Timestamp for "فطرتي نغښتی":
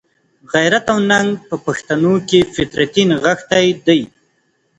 2.55-3.67